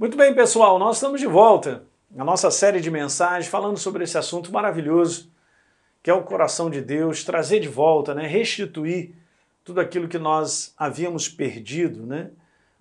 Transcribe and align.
Muito 0.00 0.16
bem, 0.16 0.32
pessoal, 0.32 0.78
nós 0.78 0.96
estamos 0.96 1.20
de 1.20 1.26
volta 1.26 1.84
na 2.10 2.24
nossa 2.24 2.50
série 2.50 2.80
de 2.80 2.90
mensagens 2.90 3.48
falando 3.48 3.76
sobre 3.76 4.02
esse 4.02 4.16
assunto 4.16 4.50
maravilhoso 4.50 5.30
que 6.02 6.08
é 6.08 6.14
o 6.14 6.22
coração 6.22 6.70
de 6.70 6.80
Deus, 6.80 7.22
trazer 7.22 7.60
de 7.60 7.68
volta, 7.68 8.14
né, 8.14 8.26
restituir 8.26 9.14
tudo 9.62 9.78
aquilo 9.78 10.08
que 10.08 10.18
nós 10.18 10.72
havíamos 10.78 11.28
perdido, 11.28 12.06
né? 12.06 12.30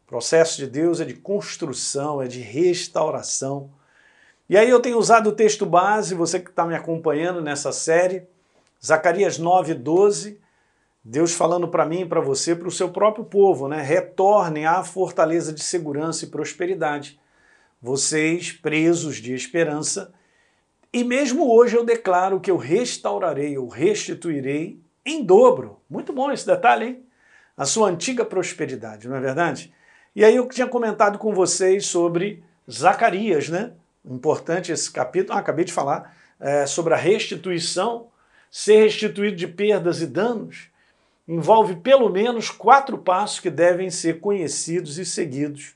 O 0.05 0.07
processo 0.07 0.55
de 0.59 0.67
Deus 0.67 1.01
é 1.01 1.03
de 1.03 1.13
construção, 1.13 2.21
é 2.21 2.27
de 2.27 2.39
restauração. 2.39 3.69
E 4.47 4.57
aí 4.57 4.69
eu 4.69 4.79
tenho 4.79 4.97
usado 4.97 5.27
o 5.27 5.35
texto 5.35 5.65
base, 5.65 6.15
você 6.15 6.39
que 6.39 6.49
está 6.49 6.65
me 6.65 6.73
acompanhando 6.73 7.41
nessa 7.41 7.73
série, 7.73 8.23
Zacarias 8.81 9.37
9, 9.37 9.73
12, 9.73 10.39
Deus 11.03 11.33
falando 11.33 11.67
para 11.67 11.85
mim 11.85 12.07
para 12.07 12.19
você, 12.19 12.55
para 12.55 12.67
o 12.67 12.71
seu 12.71 12.89
próprio 12.89 13.23
povo, 13.23 13.67
né? 13.67 13.81
Retornem 13.81 14.65
à 14.65 14.83
fortaleza 14.83 15.53
de 15.53 15.63
segurança 15.63 16.25
e 16.25 16.29
prosperidade. 16.29 17.19
Vocês, 17.81 18.51
presos 18.51 19.17
de 19.17 19.33
esperança, 19.33 20.13
e 20.91 21.03
mesmo 21.03 21.49
hoje 21.49 21.77
eu 21.77 21.85
declaro 21.85 22.39
que 22.39 22.51
eu 22.51 22.57
restaurarei, 22.57 23.55
eu 23.55 23.67
restituirei 23.67 24.79
em 25.05 25.23
dobro. 25.23 25.79
Muito 25.89 26.11
bom 26.11 26.31
esse 26.31 26.45
detalhe, 26.45 26.85
hein? 26.85 27.03
A 27.55 27.65
sua 27.65 27.89
antiga 27.89 28.25
prosperidade, 28.25 29.07
não 29.07 29.15
é 29.15 29.19
verdade? 29.19 29.73
E 30.15 30.25
aí 30.25 30.35
eu 30.35 30.47
tinha 30.47 30.67
comentado 30.67 31.17
com 31.17 31.33
vocês 31.33 31.85
sobre 31.85 32.43
Zacarias, 32.69 33.49
né? 33.49 33.73
Importante 34.03 34.71
esse 34.71 34.91
capítulo, 34.91 35.37
ah, 35.37 35.39
acabei 35.41 35.63
de 35.63 35.73
falar, 35.73 36.15
é, 36.39 36.65
sobre 36.65 36.93
a 36.93 36.97
restituição, 36.97 38.07
ser 38.49 38.83
restituído 38.83 39.35
de 39.37 39.47
perdas 39.47 40.01
e 40.01 40.07
danos 40.07 40.69
envolve 41.29 41.75
pelo 41.75 42.09
menos 42.09 42.49
quatro 42.49 42.97
passos 42.97 43.39
que 43.39 43.51
devem 43.51 43.91
ser 43.91 44.19
conhecidos 44.19 44.97
e 44.97 45.05
seguidos. 45.05 45.75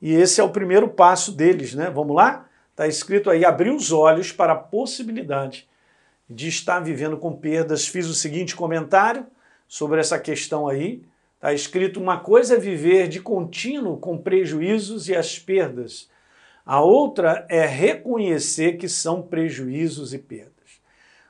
E 0.00 0.12
esse 0.12 0.40
é 0.40 0.44
o 0.44 0.50
primeiro 0.50 0.88
passo 0.88 1.30
deles, 1.30 1.72
né? 1.72 1.88
Vamos 1.88 2.16
lá? 2.16 2.48
Está 2.72 2.88
escrito 2.88 3.30
aí: 3.30 3.44
abrir 3.44 3.70
os 3.70 3.92
olhos 3.92 4.32
para 4.32 4.54
a 4.54 4.56
possibilidade 4.56 5.68
de 6.28 6.48
estar 6.48 6.80
vivendo 6.80 7.16
com 7.16 7.32
perdas. 7.32 7.86
Fiz 7.86 8.08
o 8.08 8.14
seguinte 8.14 8.56
comentário 8.56 9.24
sobre 9.68 10.00
essa 10.00 10.18
questão 10.18 10.66
aí. 10.66 11.04
Está 11.36 11.52
escrito: 11.52 12.00
uma 12.00 12.18
coisa 12.18 12.56
é 12.56 12.58
viver 12.58 13.06
de 13.06 13.20
contínuo 13.20 13.98
com 13.98 14.18
prejuízos 14.18 15.08
e 15.08 15.14
as 15.14 15.38
perdas. 15.38 16.10
A 16.66 16.80
outra 16.80 17.46
é 17.48 17.64
reconhecer 17.64 18.78
que 18.78 18.88
são 18.88 19.22
prejuízos 19.22 20.12
e 20.12 20.18
perdas. 20.18 20.52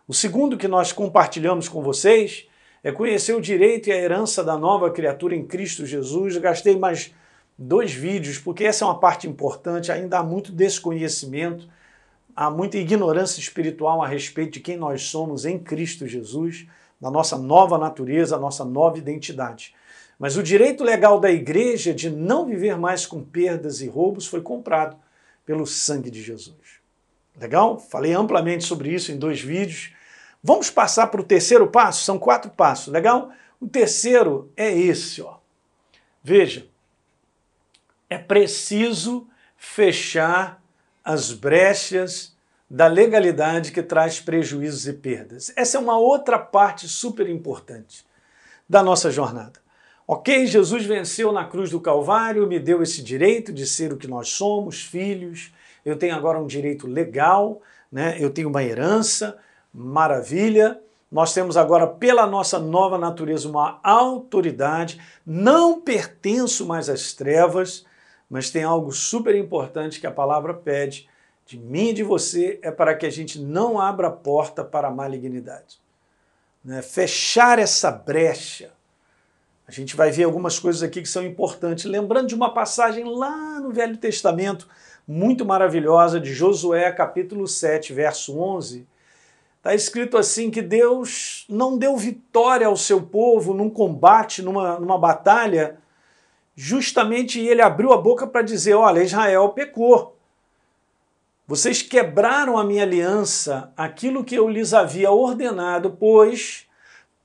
O 0.09 0.15
segundo 0.15 0.57
que 0.57 0.69
nós 0.69 0.91
compartilhamos 0.91 1.69
com 1.69 1.83
vocês 1.83 2.47
é 2.83 2.91
conhecer 2.91 3.35
o 3.35 3.41
direito 3.41 3.89
e 3.89 3.93
a 3.93 3.97
herança 3.97 4.43
da 4.43 4.59
nova 4.59 4.91
criatura 4.91 5.37
em 5.37 5.45
Cristo 5.45 5.87
Jesus. 5.87 6.37
gastei 6.39 6.77
mais 6.77 7.15
dois 7.57 7.93
vídeos, 7.93 8.39
porque 8.39 8.65
essa 8.65 8.85
é 8.85 8.89
uma 8.89 8.99
parte 8.99 9.29
importante, 9.29 9.93
ainda 9.93 10.19
há 10.19 10.23
muito 10.23 10.51
desconhecimento, 10.51 11.69
há 12.35 12.51
muita 12.51 12.79
ignorância 12.79 13.41
espiritual 13.41 14.03
a 14.03 14.09
respeito 14.09 14.55
de 14.55 14.61
quem 14.61 14.77
nós 14.77 15.03
somos 15.03 15.45
em 15.45 15.59
Cristo 15.59 16.07
Jesus, 16.07 16.67
da 17.01 17.11
nossa 17.11 17.37
nova 17.37 17.79
natureza, 17.79 18.39
nossa 18.39 18.65
nova 18.65 18.99
identidade. 18.99 19.75
Mas 20.19 20.37
o 20.37 20.43
direito 20.43 20.85
legal 20.85 21.19
da 21.19 21.31
igreja 21.31 21.93
de 21.93 22.09
não 22.09 22.47
viver 22.47 22.77
mais 22.77 23.07
com 23.07 23.23
perdas 23.23 23.81
e 23.81 23.89
roubos 23.89 24.27
foi 24.27 24.41
comprado 24.41 24.97
pelo 25.45 25.67
sangue 25.67 26.11
de 26.11 26.23
Jesus. 26.23 26.81
Legal? 27.41 27.79
Falei 27.79 28.13
amplamente 28.13 28.65
sobre 28.65 28.93
isso 28.93 29.11
em 29.11 29.19
dois 29.19 29.41
vídeos. 29.41 29.93
Vamos 30.43 30.71
passar 30.71 31.07
para 31.07 31.21
o 31.21 31.25
terceiro 31.25 31.69
passo? 31.69 32.05
São 32.05 32.19
quatro 32.19 32.51
passos, 32.51 32.93
legal? 32.93 33.31
O 33.61 33.69
terceiro 33.69 34.51
é 34.57 34.71
esse, 34.71 35.23
ó. 35.23 35.39
Veja, 36.23 36.67
é 38.11 38.19
preciso 38.19 39.29
fechar 39.57 40.63
as 41.05 41.33
brechas 41.33 42.35
da 42.69 42.87
legalidade 42.87 43.71
que 43.71 43.83
traz 43.83 44.19
prejuízos 44.19 44.87
e 44.87 44.95
perdas. 44.95 45.53
Essa 45.55 45.77
é 45.77 45.81
uma 45.81 45.99
outra 45.99 46.39
parte 46.39 46.89
super 46.89 47.29
importante 47.29 48.05
da 48.69 48.83
nossa 48.83 49.11
jornada. 49.11 49.61
Ok, 50.07 50.47
Jesus 50.47 50.85
venceu 50.85 51.31
na 51.33 51.45
cruz 51.45 51.71
do 51.71 51.81
Calvário, 51.81 52.47
me 52.47 52.59
deu 52.59 52.83
esse 52.83 53.03
direito 53.03 53.53
de 53.53 53.67
ser 53.67 53.93
o 53.93 53.97
que 53.97 54.09
nós 54.09 54.31
somos, 54.31 54.83
filhos. 54.83 55.53
Eu 55.85 55.97
tenho 55.97 56.15
agora 56.15 56.41
um 56.41 56.47
direito 56.47 56.87
legal, 56.87 57.61
né? 57.91 58.17
eu 58.19 58.31
tenho 58.31 58.49
uma 58.49 58.65
herança, 58.65 59.39
Maravilha! 59.73 60.81
Nós 61.13 61.35
temos 61.35 61.59
agora, 61.59 61.87
pela 61.87 62.27
nossa 62.27 62.59
nova 62.59 62.97
natureza, 62.97 63.47
uma 63.47 63.79
autoridade. 63.83 64.99
Não 65.27 65.79
pertenço 65.79 66.65
mais 66.67 66.89
às 66.89 67.13
trevas, 67.13 67.85
mas 68.31 68.51
tem 68.51 68.65
algo 68.65 68.91
super 68.93 69.35
importante 69.35 70.01
que 70.01 70.07
a 70.07 70.11
palavra 70.11 70.55
pede 70.55 71.07
de 71.45 71.59
mim 71.59 71.91
e 71.91 71.93
de 71.93 72.03
você 72.03 72.59
é 72.63 72.71
para 72.71 72.95
que 72.95 73.05
a 73.05 73.11
gente 73.11 73.39
não 73.39 73.79
abra 73.79 74.09
a 74.09 74.11
porta 74.11 74.65
para 74.65 74.89
a 74.89 74.91
malignidade. 74.91 75.79
Né? 76.65 76.81
Fechar 76.81 77.59
essa 77.59 77.91
brecha. 77.91 78.73
A 79.69 79.71
gente 79.71 79.95
vai 79.95 80.11
ver 80.11 80.25
algumas 80.25 80.59
coisas 80.59 80.83
aqui 80.83 81.03
que 81.03 81.09
são 81.09 81.23
importantes. 81.25 81.85
Lembrando 81.85 82.29
de 82.29 82.35
uma 82.35 82.55
passagem 82.55 83.05
lá 83.05 83.61
no 83.61 83.71
Velho 83.71 83.99
Testamento, 83.99 84.67
muito 85.07 85.45
maravilhosa, 85.45 86.19
de 86.19 86.33
Josué, 86.33 86.91
capítulo 86.91 87.47
7, 87.47 87.93
verso 87.93 88.39
11 88.39 88.87
Está 89.63 89.77
escrito 89.77 90.19
assim 90.19 90.51
que 90.51 90.61
Deus 90.61 91.47
não 91.49 91.79
deu 91.79 91.97
vitória 91.97 92.67
ao 92.67 92.77
seu 92.77 93.01
povo 93.01 93.55
num 93.55 93.71
combate, 93.71 94.43
numa, 94.43 94.81
numa 94.81 94.99
batalha, 94.99 95.79
justamente 96.57 97.39
ele 97.39 97.63
abriu 97.63 97.93
a 97.93 97.97
boca 97.97 98.27
para 98.27 98.43
dizer: 98.43 98.75
olha, 98.75 99.05
Israel 99.05 99.51
pecou. 99.51 100.19
Vocês 101.47 101.81
quebraram 101.81 102.59
a 102.59 102.65
minha 102.65 102.83
aliança, 102.83 103.73
aquilo 103.77 104.25
que 104.25 104.35
eu 104.35 104.49
lhes 104.49 104.75
havia 104.75 105.13
ordenado, 105.13 105.93
pois 105.93 106.67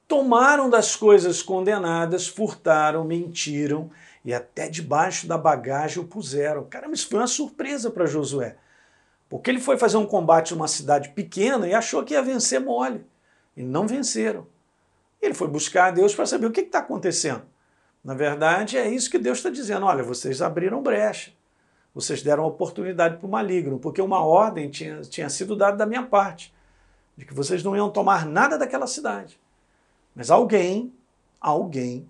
tomaram 0.07 0.69
das 0.69 0.95
coisas 0.95 1.41
condenadas, 1.41 2.27
furtaram, 2.27 3.03
mentiram 3.03 3.89
e 4.23 4.31
até 4.31 4.69
debaixo 4.69 5.25
da 5.25 5.39
bagagem 5.39 6.03
o 6.03 6.07
puseram. 6.07 6.65
Caramba, 6.65 6.93
isso 6.93 7.09
foi 7.09 7.17
uma 7.17 7.25
surpresa 7.25 7.89
para 7.89 8.05
Josué. 8.05 8.57
Porque 9.29 9.49
ele 9.49 9.59
foi 9.59 9.77
fazer 9.77 9.97
um 9.97 10.05
combate 10.05 10.53
numa 10.53 10.67
cidade 10.67 11.09
pequena 11.09 11.67
e 11.67 11.73
achou 11.73 12.03
que 12.03 12.13
ia 12.13 12.21
vencer 12.21 12.61
mole. 12.61 13.05
E 13.55 13.63
não 13.63 13.87
venceram. 13.87 14.47
Ele 15.21 15.33
foi 15.33 15.47
buscar 15.47 15.87
a 15.87 15.91
Deus 15.91 16.15
para 16.15 16.25
saber 16.25 16.45
o 16.45 16.51
que 16.51 16.61
está 16.61 16.79
acontecendo. 16.79 17.43
Na 18.03 18.13
verdade, 18.13 18.77
é 18.77 18.87
isso 18.89 19.09
que 19.09 19.17
Deus 19.17 19.39
está 19.39 19.49
dizendo. 19.49 19.85
Olha, 19.85 20.03
vocês 20.03 20.41
abriram 20.41 20.81
brecha. 20.81 21.31
Vocês 21.93 22.21
deram 22.21 22.45
oportunidade 22.45 23.17
para 23.17 23.25
o 23.25 23.29
maligno, 23.29 23.79
porque 23.79 23.99
uma 23.99 24.23
ordem 24.23 24.69
tinha, 24.69 25.01
tinha 25.01 25.29
sido 25.29 25.55
dada 25.55 25.77
da 25.77 25.85
minha 25.85 26.03
parte, 26.03 26.53
de 27.17 27.25
que 27.25 27.33
vocês 27.33 27.63
não 27.63 27.75
iam 27.75 27.89
tomar 27.89 28.23
nada 28.23 28.55
daquela 28.55 28.85
cidade. 28.85 29.39
Mas 30.15 30.29
alguém, 30.29 30.93
alguém, 31.41 32.07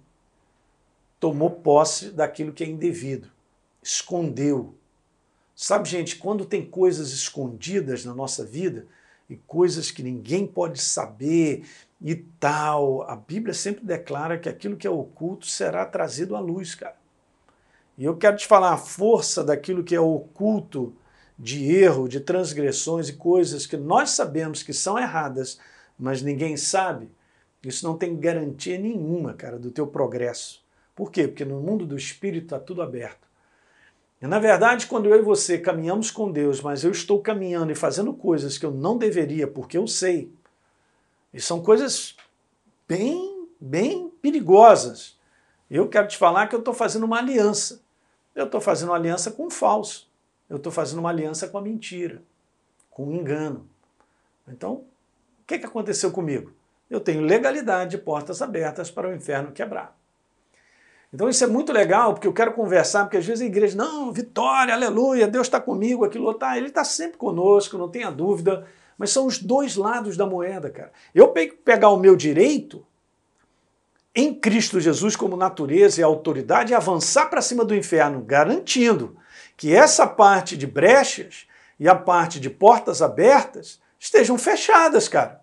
tomou 1.22 1.50
posse 1.50 2.10
daquilo 2.12 2.52
que 2.52 2.66
é 2.66 2.68
indevido, 2.68 3.32
escondeu, 3.82 4.76
Sabe, 5.60 5.90
gente, 5.90 6.18
quando 6.18 6.46
tem 6.46 6.64
coisas 6.64 7.12
escondidas 7.12 8.06
na 8.06 8.14
nossa 8.14 8.46
vida 8.46 8.86
e 9.28 9.36
coisas 9.36 9.90
que 9.90 10.04
ninguém 10.04 10.46
pode 10.46 10.80
saber 10.80 11.66
e 12.00 12.16
tal, 12.16 13.02
a 13.10 13.16
Bíblia 13.16 13.56
sempre 13.56 13.84
declara 13.84 14.38
que 14.38 14.48
aquilo 14.48 14.78
que 14.78 14.86
é 14.86 14.90
oculto 14.90 15.48
será 15.48 15.84
trazido 15.84 16.36
à 16.36 16.40
luz, 16.40 16.76
cara. 16.76 16.96
E 17.98 18.06
eu 18.06 18.16
quero 18.16 18.38
te 18.38 18.46
falar 18.46 18.74
a 18.74 18.78
força 18.78 19.44
daquilo 19.44 19.84
que 19.84 19.96
é 19.96 20.00
oculto 20.00 20.96
de 21.40 21.74
erro, 21.74 22.08
de 22.08 22.20
transgressões 22.20 23.10
e 23.10 23.14
coisas 23.14 23.66
que 23.66 23.78
nós 23.78 24.12
sabemos 24.12 24.62
que 24.62 24.74
são 24.74 25.00
erradas, 25.00 25.60
mas 25.98 26.22
ninguém 26.22 26.56
sabe. 26.56 27.10
Isso 27.64 27.84
não 27.84 27.98
tem 27.98 28.16
garantia 28.16 28.78
nenhuma, 28.78 29.34
cara, 29.34 29.58
do 29.58 29.72
teu 29.72 29.88
progresso. 29.88 30.64
Por 30.94 31.12
quê? 31.12 31.28
Porque 31.28 31.44
no 31.44 31.60
mundo 31.60 31.84
do 31.84 31.98
espírito 31.98 32.44
está 32.44 32.60
tudo 32.60 32.84
aberto. 32.84 33.27
Na 34.20 34.40
verdade, 34.40 34.88
quando 34.88 35.08
eu 35.08 35.20
e 35.20 35.22
você 35.22 35.60
caminhamos 35.60 36.10
com 36.10 36.32
Deus, 36.32 36.62
mas 36.62 36.84
eu 36.84 36.92
estou 36.92 37.22
caminhando 37.22 37.72
e 37.72 37.76
fazendo 37.76 38.14
coisas 38.14 38.58
que 38.58 38.66
eu 38.66 38.72
não 38.72 38.98
deveria, 38.98 39.48
porque 39.48 39.78
eu 39.78 39.86
sei, 39.86 40.32
e 41.34 41.40
são 41.40 41.62
coisas 41.62 42.16
bem, 42.88 43.48
bem 43.60 44.10
perigosas. 44.22 45.18
Eu 45.70 45.88
quero 45.90 46.08
te 46.08 46.18
falar 46.18 46.48
que 46.48 46.56
eu 46.56 46.60
estou 46.60 46.74
fazendo 46.74 47.06
uma 47.06 47.20
aliança. 47.20 47.82
Eu 48.34 48.46
estou 48.46 48.62
fazendo 48.62 48.90
uma 48.90 48.96
aliança 48.96 49.32
com 49.32 49.48
o 49.48 49.52
falso. 49.52 50.10
Eu 50.50 50.58
estou 50.58 50.72
fazendo 50.72 51.00
uma 51.00 51.10
aliança 51.10 51.48
com 51.48 51.58
a 51.58 51.62
mentira, 51.62 52.22
com 52.90 53.08
o 53.08 53.14
engano. 53.14 53.68
Então, 54.48 54.74
o 54.74 54.86
que, 55.46 55.60
que 55.60 55.66
aconteceu 55.66 56.12
comigo? 56.12 56.54
Eu 56.90 57.02
tenho 57.02 57.22
legalidade 57.22 57.92
de 57.92 57.98
portas 57.98 58.42
abertas 58.42 58.90
para 58.90 59.10
o 59.10 59.14
inferno 59.14 59.52
quebrar. 59.52 59.97
Então 61.18 61.28
isso 61.28 61.44
é 61.44 61.48
muito 61.48 61.74
legal, 61.74 62.14
porque 62.14 62.28
eu 62.28 62.32
quero 62.32 62.54
conversar, 62.54 63.06
porque 63.06 63.18
às 63.18 63.26
vezes 63.26 63.42
a 63.42 63.48
igreja, 63.48 63.76
não, 63.76 64.12
vitória, 64.12 64.72
aleluia, 64.72 65.28
Deus 65.28 65.48
está 65.48 65.60
comigo, 65.60 66.06
aquilo 66.06 66.30
está, 66.30 66.56
Ele 66.56 66.68
está 66.68 66.84
sempre 66.84 67.18
conosco, 67.18 67.76
não 67.76 67.90
tenha 67.90 68.12
dúvida, 68.12 68.68
mas 69.00 69.10
são 69.10 69.26
os 69.26 69.40
dois 69.40 69.76
lados 69.76 70.16
da 70.16 70.28
moeda, 70.28 70.70
cara. 70.70 70.92
Eu 71.16 71.30
pegar 71.30 71.90
o 71.90 71.98
meu 71.98 72.16
direito 72.16 72.86
em 74.14 74.32
Cristo 74.32 74.80
Jesus 74.80 75.16
como 75.16 75.36
natureza 75.36 76.00
e 76.00 76.04
autoridade 76.04 76.72
e 76.72 76.76
avançar 76.76 77.32
para 77.32 77.42
cima 77.42 77.66
do 77.66 77.74
inferno, 77.74 78.22
garantindo 78.22 79.18
que 79.58 79.74
essa 79.74 80.06
parte 80.06 80.56
de 80.56 80.68
brechas 80.68 81.48
e 81.80 81.90
a 81.90 81.96
parte 81.96 82.40
de 82.40 82.52
portas 82.52 83.02
abertas 83.02 83.82
estejam 84.00 84.38
fechadas, 84.38 85.08
cara. 85.08 85.42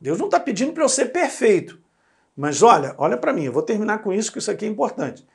Deus 0.00 0.18
não 0.18 0.28
está 0.28 0.40
pedindo 0.40 0.72
para 0.72 0.82
eu 0.82 0.88
ser 0.88 1.12
perfeito. 1.12 1.83
Mas 2.36 2.62
olha, 2.62 2.94
olha 2.98 3.16
para 3.16 3.32
mim, 3.32 3.44
eu 3.44 3.52
vou 3.52 3.62
terminar 3.62 3.98
com 3.98 4.12
isso, 4.12 4.32
que 4.32 4.38
isso 4.38 4.50
aqui 4.50 4.64
é 4.64 4.68
importante. 4.68 5.26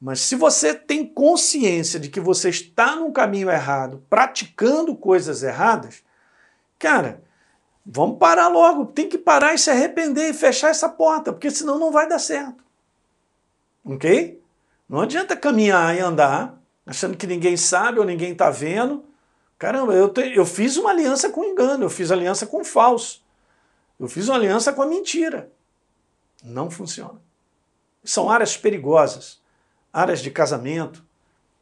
Mas 0.00 0.20
se 0.20 0.34
você 0.34 0.72
tem 0.72 1.06
consciência 1.06 2.00
de 2.00 2.08
que 2.08 2.20
você 2.20 2.48
está 2.48 2.96
num 2.96 3.12
caminho 3.12 3.50
errado, 3.50 4.02
praticando 4.08 4.96
coisas 4.96 5.42
erradas, 5.42 6.02
cara, 6.78 7.22
vamos 7.84 8.18
parar 8.18 8.48
logo. 8.48 8.86
Tem 8.86 9.08
que 9.08 9.18
parar 9.18 9.52
e 9.52 9.58
se 9.58 9.70
arrepender 9.70 10.30
e 10.30 10.34
fechar 10.34 10.70
essa 10.70 10.88
porta, 10.88 11.32
porque 11.32 11.50
senão 11.50 11.78
não 11.78 11.92
vai 11.92 12.08
dar 12.08 12.18
certo. 12.18 12.64
Ok? 13.84 14.40
Não 14.88 15.00
adianta 15.02 15.36
caminhar 15.36 15.94
e 15.94 16.00
andar 16.00 16.58
achando 16.86 17.16
que 17.16 17.26
ninguém 17.26 17.56
sabe 17.56 17.98
ou 17.98 18.04
ninguém 18.04 18.32
está 18.32 18.50
vendo. 18.50 19.04
Caramba, 19.58 19.92
eu, 19.92 20.08
te, 20.08 20.34
eu 20.34 20.46
fiz 20.46 20.78
uma 20.78 20.90
aliança 20.90 21.28
com 21.28 21.44
engano, 21.44 21.84
eu 21.84 21.90
fiz 21.90 22.10
aliança 22.10 22.46
com 22.46 22.64
falso, 22.64 23.22
eu 23.98 24.08
fiz 24.08 24.26
uma 24.28 24.36
aliança 24.36 24.72
com 24.72 24.80
a 24.80 24.86
mentira. 24.86 25.52
Não 26.42 26.70
funciona. 26.70 27.20
São 28.04 28.30
áreas 28.30 28.56
perigosas 28.56 29.40
áreas 29.92 30.20
de 30.20 30.30
casamento, 30.30 31.04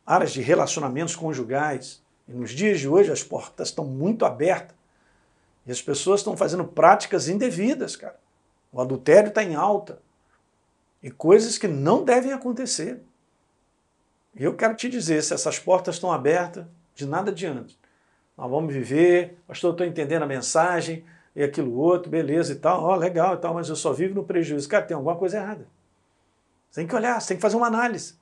áreas 0.06 0.32
de 0.32 0.40
relacionamentos 0.40 1.16
conjugais. 1.16 2.02
E 2.26 2.32
nos 2.32 2.50
dias 2.50 2.78
de 2.78 2.88
hoje 2.88 3.10
as 3.10 3.22
portas 3.22 3.68
estão 3.68 3.84
muito 3.84 4.24
abertas 4.24 4.76
e 5.66 5.72
as 5.72 5.82
pessoas 5.82 6.20
estão 6.20 6.36
fazendo 6.36 6.64
práticas 6.64 7.28
indevidas, 7.28 7.96
cara. 7.96 8.18
O 8.72 8.80
adultério 8.80 9.28
está 9.28 9.42
em 9.42 9.54
alta 9.54 10.00
e 11.02 11.10
coisas 11.10 11.56
que 11.56 11.68
não 11.68 12.04
devem 12.04 12.32
acontecer. 12.32 13.00
E 14.34 14.44
eu 14.44 14.54
quero 14.54 14.74
te 14.74 14.88
dizer, 14.88 15.22
se 15.22 15.34
essas 15.34 15.58
portas 15.58 15.96
estão 15.96 16.12
abertas, 16.12 16.66
de 16.94 17.06
nada 17.06 17.30
adianta. 17.30 17.72
Nós 18.36 18.50
vamos 18.50 18.72
viver, 18.72 19.38
pastor, 19.46 19.72
estou 19.72 19.86
entendendo 19.86 20.22
a 20.22 20.26
mensagem 20.26 21.04
e 21.38 21.44
aquilo 21.44 21.78
outro, 21.78 22.10
beleza 22.10 22.52
e 22.52 22.56
tal, 22.56 22.82
ó, 22.82 22.96
legal 22.96 23.34
e 23.34 23.36
tal, 23.36 23.54
mas 23.54 23.68
eu 23.68 23.76
só 23.76 23.92
vivo 23.92 24.12
no 24.12 24.24
prejuízo. 24.24 24.68
Cara, 24.68 24.84
tem 24.84 24.96
alguma 24.96 25.14
coisa 25.14 25.36
errada. 25.36 25.68
Você 26.68 26.80
tem 26.80 26.88
que 26.88 26.96
olhar, 26.96 27.20
você 27.20 27.28
tem 27.28 27.36
que 27.36 27.40
fazer 27.40 27.56
uma 27.56 27.68
análise. 27.68 28.18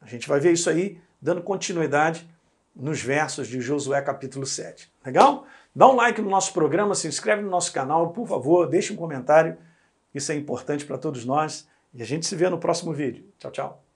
A 0.00 0.06
gente 0.08 0.28
vai 0.28 0.40
ver 0.40 0.50
isso 0.50 0.68
aí 0.68 1.00
dando 1.20 1.40
continuidade 1.40 2.28
nos 2.74 3.00
versos 3.00 3.46
de 3.46 3.60
Josué 3.60 4.02
capítulo 4.02 4.44
7. 4.44 4.92
Legal? 5.06 5.46
Dá 5.72 5.88
um 5.88 5.94
like 5.94 6.20
no 6.20 6.28
nosso 6.28 6.52
programa, 6.52 6.96
se 6.96 7.06
inscreve 7.06 7.42
no 7.42 7.48
nosso 7.48 7.72
canal, 7.72 8.10
por 8.10 8.26
favor, 8.26 8.68
deixe 8.68 8.92
um 8.92 8.96
comentário. 8.96 9.56
Isso 10.12 10.32
é 10.32 10.34
importante 10.34 10.84
para 10.84 10.98
todos 10.98 11.24
nós. 11.24 11.68
E 11.94 12.02
a 12.02 12.04
gente 12.04 12.26
se 12.26 12.34
vê 12.34 12.50
no 12.50 12.58
próximo 12.58 12.92
vídeo. 12.92 13.24
Tchau, 13.38 13.52
tchau. 13.52 13.91